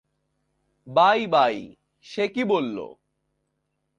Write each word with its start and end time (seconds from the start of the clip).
Bye-bye- 0.87 1.57
সে 2.05 2.23
কি 2.27 2.43
বললো? 2.43 2.87